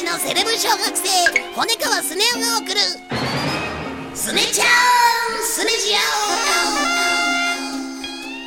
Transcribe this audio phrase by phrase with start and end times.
[0.00, 1.08] 世界一のセレブ小学生
[1.54, 2.80] 骨川スネ夫が送る。
[4.14, 4.66] スネちゃん
[5.42, 5.96] スネジオ。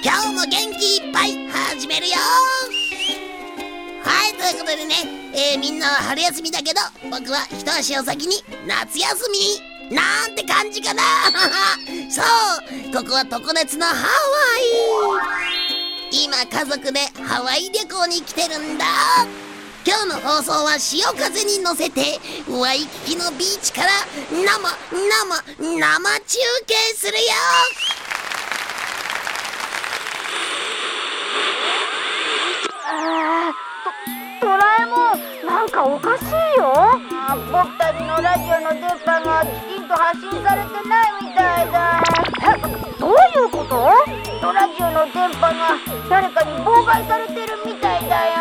[0.03, 2.16] 今日も元気いっぱい始めるよ。
[4.03, 4.95] はいということでね、
[5.53, 6.80] えーみんなは春休みだけど
[7.11, 9.95] 僕は一足お先に夏休み。
[9.95, 11.03] なんて感じかな。
[12.09, 14.08] そうここは常夏のハワ
[16.09, 16.23] イ。
[16.23, 18.85] 今家族でハワイ旅行に来てるんだ。
[19.86, 22.20] 今日の放送は潮風に乗せて
[22.50, 23.90] ワイキキのビーチから
[24.31, 24.48] 生生
[25.59, 27.23] 生中継するよ。
[34.42, 36.25] ドラえもんなんかおかしい
[36.58, 36.73] よ。
[36.75, 42.03] あ僕たちのラジオの電波がきちんと発信されてないみたいだ。
[42.42, 43.14] えどうい
[43.45, 43.92] うこと？
[44.42, 45.78] ドラジオの電波が
[46.09, 48.34] 誰かに妨害されてるみたいだよ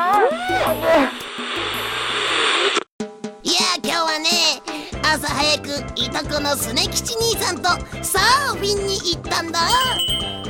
[5.95, 7.69] いとこのスネ吉兄さんと
[8.03, 9.61] サーフィンに行ったんだ。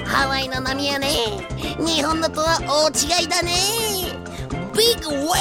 [0.06, 1.08] ハワイの波はね。
[1.78, 2.90] 日本のとは大
[3.20, 3.52] 違いだね。
[4.74, 5.32] ビッグウェ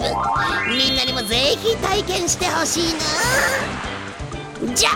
[0.00, 2.84] ーブみんなにもぜひ体験してほしい
[4.66, 4.74] な。
[4.74, 4.90] じゃ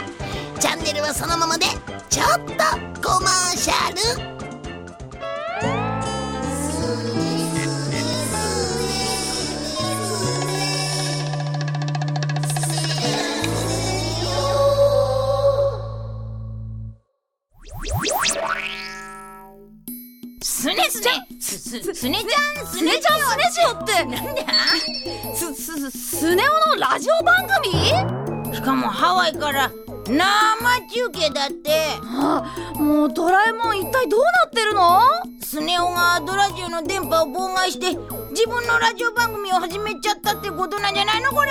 [0.61, 1.67] チャンネルはそのままで
[2.09, 2.53] ちょっと
[3.01, 3.93] コマーシャ
[4.39, 4.42] ル。
[23.93, 24.43] ってなんだ
[25.35, 28.55] すすスネ夫のラジオ番組？
[28.55, 29.71] しかもハワイから
[30.07, 30.19] 生
[30.89, 31.87] 中継だって。
[32.03, 32.43] あ
[32.77, 35.01] もうドラえもん一体どうなってるの？
[35.41, 37.95] スネ夫がドラジオの電波を妨害して
[38.31, 41.31] 自分のラジオ番組を始めちゃったってことなんじゃないの？
[41.31, 41.51] これ。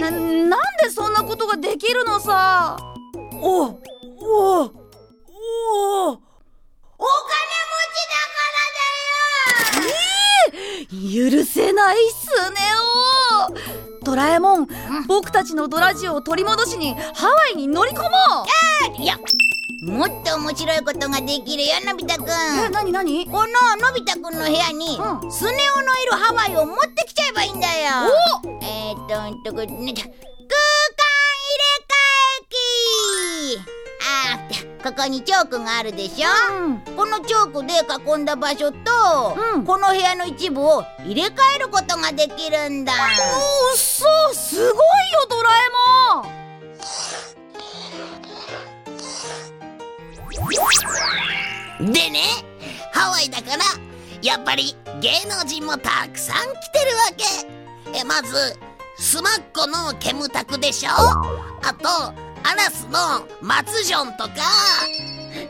[0.00, 2.76] ななんでそんなことができるのさ？
[3.40, 3.80] おお
[4.20, 4.62] おお
[6.12, 7.53] お金
[10.90, 12.56] 許せないスネ
[14.00, 14.68] 夫ドラえもん
[15.06, 18.08] 僕たちのドラジオを取り戻しにハワイに乗り込も
[18.98, 19.02] う。
[19.02, 19.18] いや
[19.82, 22.72] もっと面白いことができるよのび太くえん。
[22.72, 23.46] なになにこの
[23.86, 25.30] のび太くんの部屋に、うん。
[25.30, 28.10] スネ夫のいるハワイを持ってきちゃえばいいんだよ。
[28.42, 29.94] おえー、っとうんとこね
[34.84, 36.28] ここにチョークがあるでしょ、
[36.62, 36.78] うん。
[36.94, 37.72] このチョークで
[38.06, 38.76] 囲んだ場所と、
[39.54, 39.64] うん。
[39.64, 42.92] この部屋の一部を入れ替えることができるんだ。
[42.92, 42.96] う
[43.74, 44.74] っそすごいよ
[45.30, 45.70] ドラえ
[51.80, 51.92] もん。
[51.92, 52.20] でね
[52.92, 53.64] ハワイだから
[54.20, 57.24] やっぱり芸能人もたくさん来てるわけ。
[57.98, 58.54] えまず
[58.98, 60.90] スマッコのケムタクでしょ？
[60.90, 62.12] あと
[62.44, 64.34] アラスの松ジョンとか。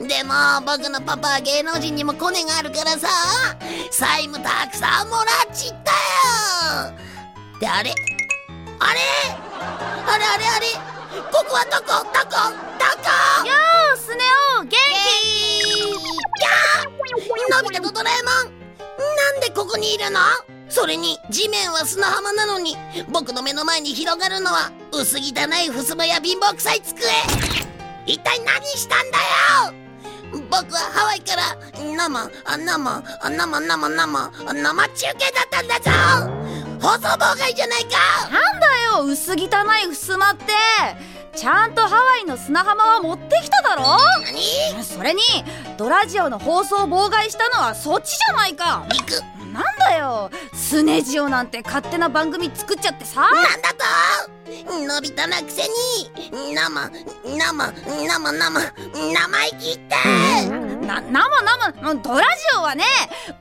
[0.00, 0.34] でも
[0.64, 3.08] 僕のパパは芸能人にもコネがあるからさ。
[3.90, 5.90] 債務たくさんもらっちった
[6.88, 6.94] よ。
[7.60, 7.94] であれ？
[8.78, 9.00] あれ？
[10.06, 10.66] あれあれあれ？
[11.32, 12.04] ここはどこ？
[12.12, 12.36] どこ？
[12.78, 13.46] どこ？
[13.46, 14.22] よースネ
[14.60, 14.64] 夫
[17.36, 18.52] 元のび太とドラえもん。
[18.54, 20.20] なんでここにいるの？
[20.74, 22.76] それに地面は砂浜なのに
[23.12, 27.06] 僕の目の前に広がるのは薄汚い襖や貧乏くさい机。
[28.06, 30.44] 一体何したんだよ？
[30.50, 35.92] 僕はハワイから生あ生あ生生生生中継だったんだぞ！
[36.80, 37.88] 放送妨害じゃないか！
[38.28, 40.44] 気なんだよ薄汚い襖って！
[41.36, 43.96] ちゃんとハワイの砂浜は持ってきただろ？
[44.72, 44.82] 何？
[44.82, 45.20] それに
[45.78, 48.84] ドラジオの放送を妨害したのはそっちじゃないか！
[48.92, 49.33] 肉なんだよ
[50.64, 53.20] スネジオなんて勝手な番組作っちゃってさ。
[53.20, 53.84] なんだと
[54.86, 56.10] のび太なくせに。
[56.54, 56.90] 生
[57.36, 57.72] 生
[58.08, 58.60] 生生
[59.12, 59.94] 生意気って。
[60.86, 62.84] な生生ドラジオはね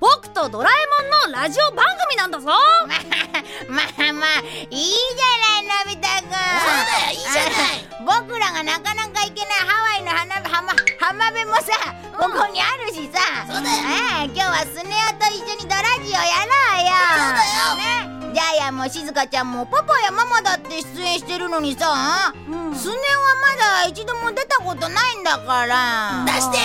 [0.02, 2.48] 僕とドラえもんのラジオ番組なんだぞ。
[3.72, 4.40] まあまあ
[4.70, 6.28] いいじゃないのび太くん。
[6.28, 8.24] そうだよいいじゃない。
[8.28, 11.64] 僕らがなかなか行けないハワイの花浜浜辺もさ
[12.18, 13.78] ここにあるしさ、そうだよ。
[14.18, 15.63] ああ今日はスネ夫と一緒に
[18.74, 22.76] もしずかちゃんもパパやママだって出演してるのにさ、うん。
[22.76, 22.98] スネは
[23.42, 26.26] まだ一度も出たことないんだから。
[26.26, 26.64] 出してよ！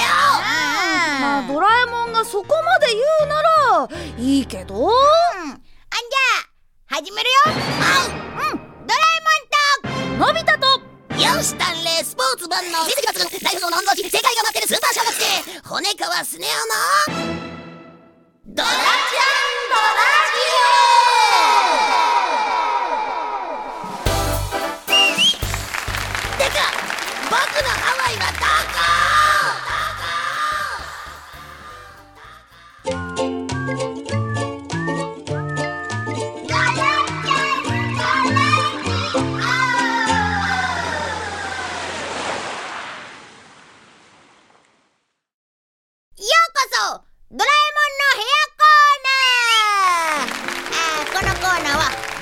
[1.21, 3.89] まあドラえもんがそこまで言うなら
[4.19, 4.75] いいけど？
[4.75, 4.91] うん。
[4.91, 4.97] あん
[5.55, 5.61] じゃ
[6.91, 7.35] あ始めるよ。
[8.53, 8.57] う！
[8.57, 8.87] ん。
[8.87, 9.01] ドラ
[10.19, 10.67] のび太と
[11.15, 16.47] よし鍛錬スポーツ版の成績抜群大富豪の御曹司世界が待ってるスーパー小学生骨川スネ
[17.23, 17.48] 夫の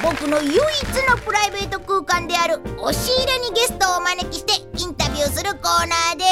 [0.06, 0.58] 僕の唯一
[1.11, 6.25] のプライベート空間である押し入れにゲストをお招きしてインタビューするコーナーで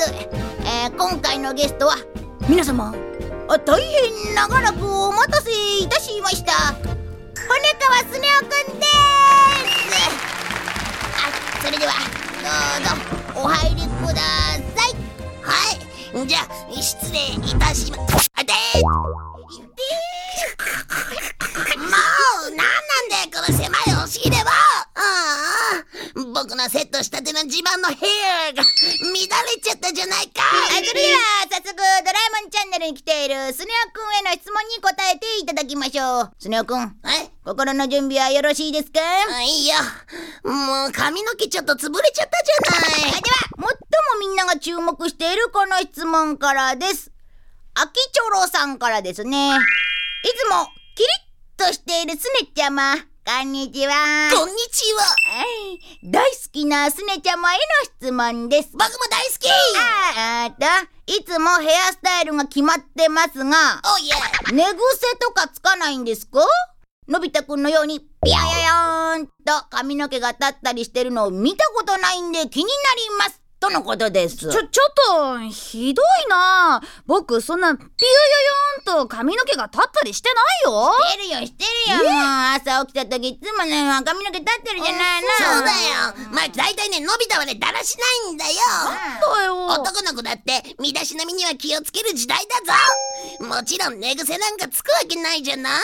[0.00, 0.12] す、
[0.64, 1.94] えー今回のゲストは
[2.48, 2.92] 皆様
[3.48, 6.52] あ大変長らくお待たせいたしました。
[6.72, 6.90] 骨
[7.78, 8.90] 川スネ夫くんです。
[11.14, 11.92] あそれでは
[12.42, 14.94] どうぞお入りください。
[15.42, 15.52] は
[16.24, 18.29] いじゃあ失礼いたしまあ
[27.00, 28.06] のセットしたての自慢のヘ
[28.48, 28.62] アが
[29.00, 31.18] 乱れちゃったじゃないかあそれでは
[31.50, 31.88] 早速ドラ
[32.38, 36.32] えもんチャンネルに来ているスネ夫くんへの質問に答えていただきましょう。
[36.38, 39.00] スネ夫くんはい心の準備はよろしいですか？
[39.00, 39.74] あいいよ。
[40.44, 43.22] もう髪の毛ちょっと潰れちゃったじゃない。
[43.22, 43.72] では最も
[44.20, 47.10] みんなが注目しているこの質問からです。
[47.74, 49.48] あきちょろさんからですね。
[49.48, 51.08] いつもキリ
[51.64, 52.94] ッとしているスネちゃま
[53.32, 54.28] こんにちは。
[54.34, 55.02] こんにちは。
[55.02, 58.70] はい大好きなスネちゃまへの質問です。
[58.72, 59.48] 僕も大好き。
[59.78, 60.56] あーっ
[61.06, 63.80] といつもヘアスタイルが決まってますが。
[63.94, 64.16] おいや。
[64.52, 66.40] 寝癖とかつかないんですか？
[67.06, 69.32] のび太くんのように、ピヤヤヤーンと
[69.70, 72.72] 髪の毛が立ったりしてるのを見たことないんで気になり
[73.16, 73.40] ます。
[73.60, 74.38] とのことです。
[74.38, 74.68] ちょちょっ
[75.06, 76.82] とひどいな。
[77.06, 80.30] 僕そんなピヨヨヨと髪の毛が立ったりして
[80.64, 80.92] ないよ。
[81.10, 81.64] してるよ、して
[81.98, 82.10] るよ。
[82.54, 85.28] 朝起きた時いつもね、髪の毛立ってるじゃないの。
[85.38, 86.30] そうだよ。
[86.32, 87.96] まあ大体ねのび太はねだらし
[88.26, 88.52] ないんだよ。
[89.36, 89.66] だよ。
[89.66, 92.74] 男の子だって身だしなみには気をつける時代だ
[93.40, 93.46] ぞ。
[93.46, 95.80] もちろん寝癖なんかつくわけないじゃない？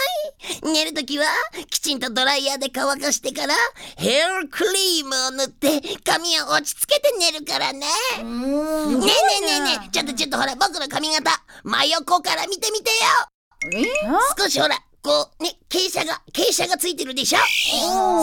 [0.73, 1.27] 寝るときは
[1.71, 3.55] きちんとドライヤーで乾かしてから
[3.97, 7.81] ヘアクリームを塗って髪を落ち着けて寝るからね。
[7.81, 7.87] ね
[8.19, 11.31] えねえねえねえちょっとちょっとほら僕の髪型
[11.65, 14.21] 真横から見てみてよ。
[14.39, 17.39] 少しほらこうね傾斜が傾斜がついてるでしょ？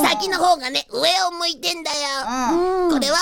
[0.05, 2.89] 先の方がね上を向いてんだよ。
[2.91, 3.17] これは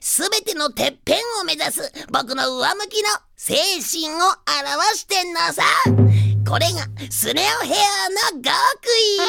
[0.00, 5.62] すべてのてっぺんを目指す僕の上向きの精神を表してんのさ。
[6.48, 8.44] これがスネ夫ヘアの極。
[8.44, 9.20] 意。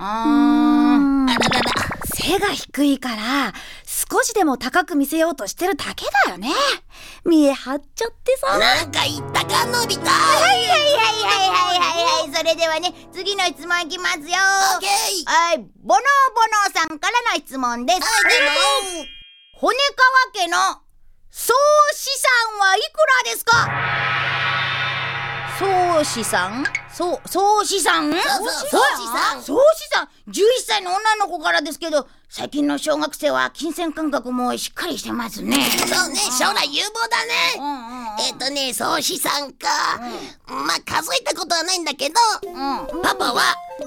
[0.00, 1.62] あららら。
[2.14, 3.52] 背が低いから
[3.98, 6.52] 少しでも高く見せようとしてるだけだよね。
[7.24, 8.56] 見え張っちゃってさ。
[8.56, 10.08] なんか言ったかのび太。
[10.08, 11.90] はいはいはいはいはいは
[12.22, 12.32] いはい。
[12.32, 14.24] それではね、次の質問いきますよ。
[14.24, 14.28] オッ
[14.78, 14.88] ケー。
[15.26, 16.00] はい、ボノボノ
[16.72, 18.00] さんからの質問です。
[18.00, 19.08] はい
[19.60, 19.76] 骨
[20.32, 20.56] 川家の
[21.30, 21.52] 総
[21.92, 22.08] 資
[22.54, 22.84] 産はいく
[23.26, 23.68] らですか？
[25.58, 26.64] 総資産？
[26.98, 28.28] 総、総資産そうそう
[28.70, 35.58] 総資産総資産 !11 歳の女の子からですけど、最近の小学生は金銭感覚もしっかりしてますね。
[35.70, 37.34] そうね将来有望だね。
[37.56, 38.20] うんうんうん。
[38.26, 39.68] えっ、とね総資産か、
[40.48, 43.02] まあ数えたことはないんだけどうん。
[43.02, 43.42] パパは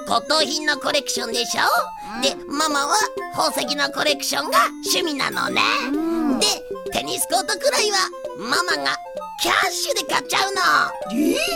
[0.08, 2.96] 骨董品のコレクションでしょ、でママは
[3.36, 6.11] 宝石のコレクションが趣味なのね、で
[6.94, 7.98] テニスコートくらいは
[8.38, 8.98] ママが
[9.42, 10.62] キャッシュで買っちゃうの。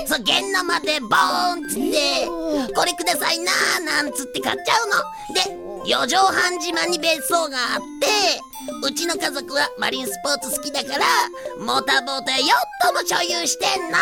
[0.08, 2.25] そう現生でボーンっつって
[2.74, 4.96] これくださいなーなんつって買っちゃうの。
[5.34, 8.08] で四畳半島に別荘があって
[8.84, 11.06] うちの家族はマリンスポーツ好きだから
[11.60, 13.98] モーターボートやヨットも所有してんの。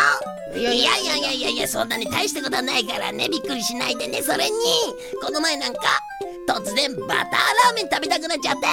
[0.56, 1.48] いやいやいやいやいや。
[1.50, 4.56] いやそんなに大したことはないからねびっくりしないでねそれに。
[5.22, 5.80] この前なんか
[6.54, 8.66] 突然バターラーメン食べたくなっちゃって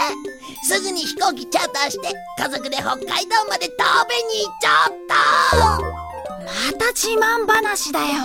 [0.64, 3.76] すぐに飛行機チャーターして家族で北海道まで食
[4.08, 6.02] べに行っちゃった
[6.46, 8.22] また自慢話だよいや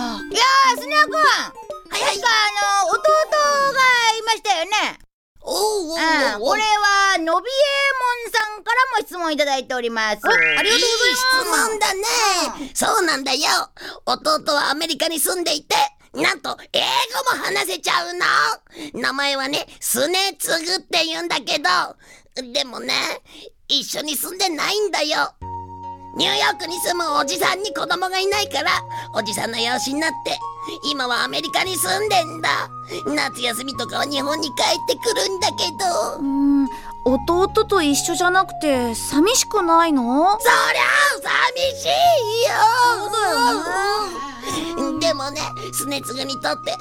[0.77, 2.99] ー、スネ夫くんはいはい確かあの、弟
[3.73, 3.79] が
[4.17, 4.99] いましたよね。
[5.41, 10.19] おうおうおううん、これは、のびえもんさんからも質問いただいております。
[10.19, 10.67] ありがとうございます。
[10.67, 12.71] いい質問だね。
[12.73, 13.39] そうなんだよ。
[14.05, 15.75] 弟はアメリカに住んでいて、
[16.13, 16.79] なんと英
[17.31, 18.13] 語も話せちゃう
[18.93, 19.01] の。
[19.01, 21.69] 名前はねスネツグって言うんだけど。
[22.53, 22.93] でもね
[23.67, 25.33] 一緒に住んでないんだよ。
[26.15, 28.71] ニューヨークに住むおじさんに子供がいないから
[29.13, 30.39] おじさんの養子になって
[30.89, 32.49] 今はアメリカに住んでんだ。
[33.05, 36.19] 夏休みとかは日本に帰ってくるんだけど。
[36.19, 36.67] うん
[37.05, 40.37] 弟と一緒じゃなくて寂しくないの？
[40.41, 40.81] そりゃ
[41.15, 41.19] あ
[45.31, 45.41] ね
[45.73, 46.75] スネツグにとって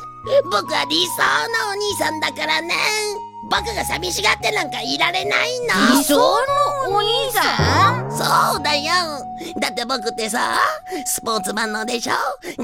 [0.51, 1.23] 僕は理想
[1.65, 2.75] のお兄さんだからね。
[3.49, 5.67] 僕が寂しがってなんかいられないの。
[5.99, 8.11] 理想のお兄さん？
[8.11, 8.93] そうだよ。
[9.61, 10.59] だって僕ってさ
[11.05, 12.15] スポーツ万能でしょ？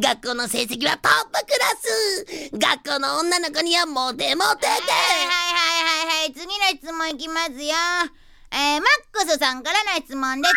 [0.01, 2.51] 学校の成績はトップクラス。
[2.59, 4.67] 学校の女の子にはモテモテで。
[4.67, 6.33] はいはいはいはいはい。
[6.33, 7.77] 次の質問いきますよ。
[8.51, 10.55] えー、マックスさんからの質問です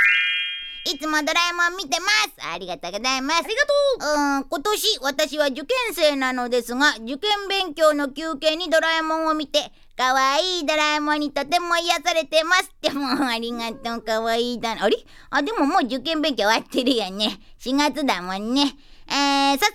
[0.87, 2.47] いつもドラえもん見てます。
[2.53, 3.39] ありがとうございます。
[3.39, 4.37] ありがとう。
[4.37, 12.65] うん今年私は受験生なのですが受験勉強の休憩にドラえもんを見てかわいいドラえもんにとても癒されてます。
[12.65, 14.01] ってもうありがとう。
[14.03, 14.97] かわいいだあれ？
[15.31, 17.39] あでももう受験勉強終わってるよね。
[17.59, 18.61] 4月だもんね。
[19.07, 19.69] えー、早速で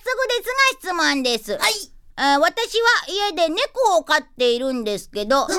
[0.81, 1.53] すが質問です。
[1.53, 1.73] はい。
[2.19, 5.55] えー私は家で猫を飼っているんですけど、うむ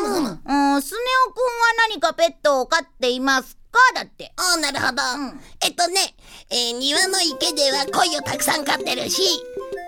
[0.45, 3.60] うん、スネ夫くんは何かペットを飼っていますか？
[3.95, 4.31] だって。
[4.37, 5.39] ああなるほど、うん。
[5.61, 6.15] えっとね、
[6.49, 9.21] えー庭の池では鯉をたくさん飼ってるし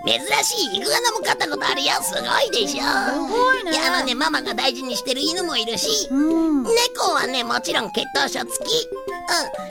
[0.05, 1.93] 珍しいイグアナも飼ったことあるよ。
[2.01, 2.83] すごいでしょ。
[2.83, 3.71] すごいね。
[3.71, 6.63] いやあのねママが大事にしてる犬もいるしうん。
[6.63, 8.87] 猫はねもちろん血統書付き。
[8.87, 9.03] うん。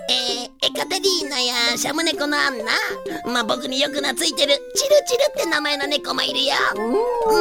[0.08, 2.72] えー、エカテリーナやシャム猫のアンナ。
[3.30, 6.54] まあ僕によく懐いてるチルチルって名前の猫もいるよ。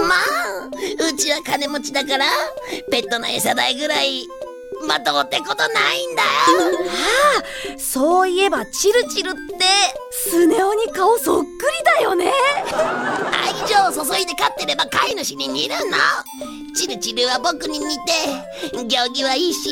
[0.07, 2.25] まあうちは金持ちだから
[2.89, 4.27] ペットの餌代ぐらい
[4.87, 6.29] まあどうってことないんだよ
[7.77, 9.65] そういえばチルチルって
[10.11, 11.49] スネ夫に顔そっくり
[11.83, 12.31] だよね
[13.33, 15.97] 愛情を注いで飼ってれば飼い主に似るの
[16.75, 19.69] チルチルは僕に似て行儀はいいし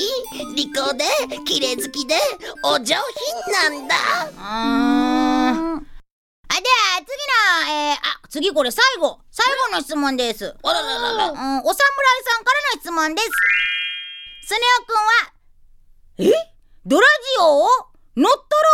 [0.55, 1.05] 利口で
[1.45, 2.15] 綺麗好きで
[2.63, 5.87] お上品なんだうーん。
[6.51, 7.97] あ、では次の、えー、あ、
[8.29, 9.19] 次これ最後。
[9.31, 10.55] 最後の質問です。
[10.63, 13.29] あららららうん、お侍さんからの質問です。
[14.49, 15.03] スネ夫くんは、
[16.17, 16.23] え？
[16.83, 17.67] ドラジオを
[18.17, 18.33] 乗っ取ろ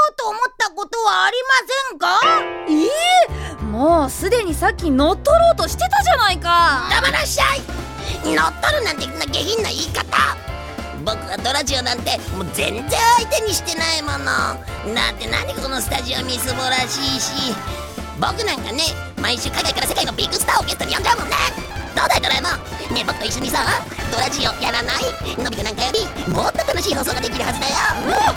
[0.10, 1.56] うと思ったことはありま
[1.90, 2.00] せん
[3.60, 3.68] か？
[3.68, 6.88] もうすでにさっき乗っ取ろうとしてたじゃないか。
[6.90, 7.60] 黙らっしゃい。
[8.34, 10.38] 乗っ取るなんてな下品な言い方。
[11.04, 14.24] 僕はドラジオなんてもう全然相手にしてないもの。
[14.96, 17.54] だって何このスタジオみすぼらしいし。
[18.22, 18.84] 僕なんかね
[19.22, 21.36] 毎週海外から世界のビッグスターをゲストに呼んじゃうもんね
[21.96, 22.50] どうだいドラえも。
[22.50, 23.64] んねえ僕と一緒にさ
[24.12, 25.04] ドラジオやらない？
[25.42, 27.76] のび太なんかよりもっと楽しい放送ができるはずだよ。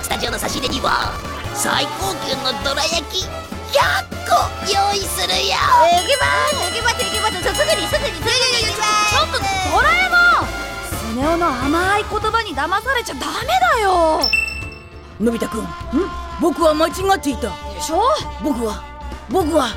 [0.02, 1.12] スタジオの差し入れには
[1.54, 3.26] 最高級のどら焼き
[3.74, 5.58] 100個用意するよ。
[5.92, 10.48] えー、行きます行きます行きますすぐにすぐにすぐに行きますちょっとドラえもん。
[10.88, 14.20] スネ夫の甘い言葉に騙されちゃダメだよ。
[15.20, 15.66] のび太くん。
[16.40, 17.50] 僕は間違っていた。
[17.74, 18.00] でしょ。
[18.42, 18.82] 僕は。
[19.28, 19.68] 僕は。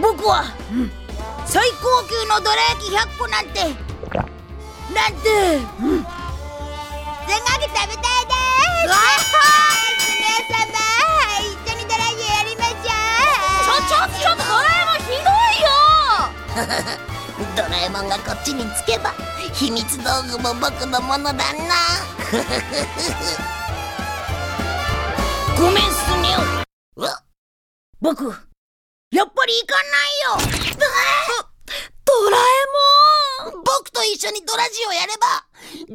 [0.00, 0.44] 僕は、
[1.46, 3.60] 最高級のどら焼き100個なんて。
[4.92, 6.18] なんて、すごく食
[7.58, 8.44] べたいです。
[11.38, 12.82] 一緒にドラジオやりましょう
[13.58, 15.70] ちょちょちょっとドラえもんひどいよ。
[17.56, 19.14] ドラえもんがこっちにつけば
[19.52, 21.74] 秘密道具も僕のものだな。
[25.58, 26.36] ごめんスネ
[28.00, 28.24] 僕
[29.10, 30.36] やっぱり行かないよ
[32.04, 32.40] ドラえ
[33.50, 35.46] もん僕と一緒にドラジオやれば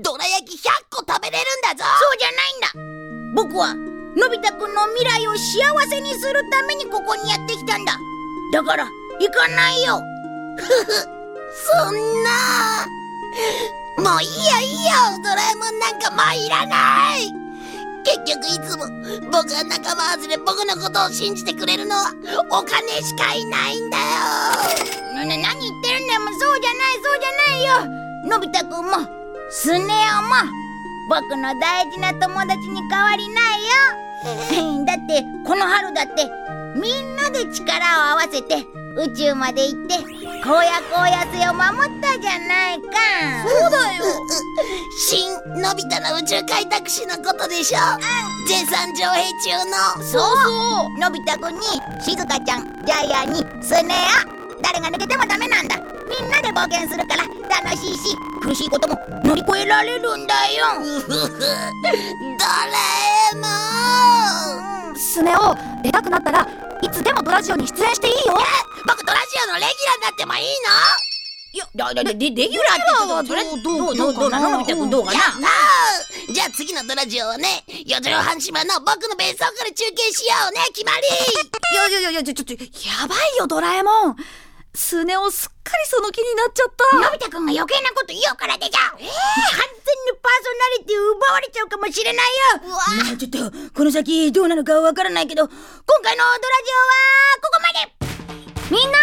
[0.02, 1.84] どら焼き100個食べれるんだぞ。
[2.00, 3.44] そうじゃないんだ。
[3.44, 3.76] 僕は
[4.16, 7.98] のび太くんの未来を幸せにするためにここにやってきたんだ。
[8.54, 8.88] だから
[9.20, 10.02] 行かないよ。
[11.84, 12.88] そんな。
[13.98, 14.92] もういいよいいよ。
[15.24, 17.28] ドラえもんなんかもういらない。
[18.04, 18.86] 結局いつも
[19.30, 22.14] 僕は仲間外れ僕のことを信じてくれるのは
[22.50, 24.04] お金しかいないんだよ。
[25.16, 26.22] な、な、何言ってるんだよ。
[26.22, 28.01] もうそうじゃないそうじゃないよ
[28.32, 28.92] のび太くんも
[29.50, 29.92] スネ夫も
[31.10, 34.86] 僕の大事な友達に変わりないよ。
[34.86, 36.30] だってこの春だって
[36.76, 39.96] みんなで力を合わせて宇宙まで行って
[40.44, 42.88] 荒野荒野星を守ったじゃないか。
[43.46, 44.04] そうだよ。
[45.10, 47.80] 新のび太の宇宙開拓士のことでしょ？
[48.48, 49.66] 絶賛上映中
[50.00, 50.04] の。
[50.04, 51.00] そうそう。
[51.00, 51.62] のび太くんに
[52.06, 53.96] しずかちゃんジャイアンにスネ
[54.38, 55.78] 夫誰が抜けてもダメなんだ。
[55.78, 57.24] みんなで冒険するから
[57.64, 60.66] 楽しいし苦しいことも乗り越えられるんだよ。
[61.08, 61.26] ドラ
[63.34, 63.48] えも。
[64.92, 66.48] んスネ夫出たくなったら
[66.82, 68.38] いつでもドラジオに出演していいよ。
[68.88, 70.48] 僕ドラジオのレギュラーになってもいいの？
[71.54, 75.20] いやだだでレギュラーってれどうどうどうなののび太くんどうかな？
[76.34, 81.08] じゃあ次のドラジオはね四畳半島の僕の別荘から中継しようね決まり。
[81.74, 84.16] いやいやいやいやちょちょちょやばいよドラえもん
[84.74, 86.96] スネ夫すっかりその気になっちゃった。
[86.98, 89.12] のび太くんが余計なこと言うからでじゃ、完全に
[90.22, 92.26] パーソナリティ奪われちゃうかもしれない
[92.56, 92.68] よ。
[92.68, 95.54] うわもうちょっとこの先どうなるかわからないけど今
[96.02, 96.96] 回のドラジオは
[97.42, 97.92] ここまで。
[98.72, 98.98] みんな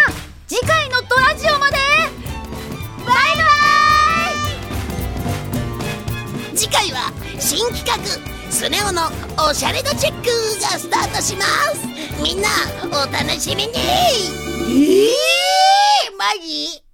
[0.46, 1.76] 次回のドラジオまで。
[3.04, 3.44] バイバ
[6.52, 6.56] イ。
[6.56, 9.02] 次回は新企画スネ夫の
[9.48, 10.26] おしゃれ度チェック
[10.60, 11.86] がスタートします。
[12.22, 12.48] みんな
[12.86, 13.72] お楽しみに。
[13.74, 16.87] えー、マジ？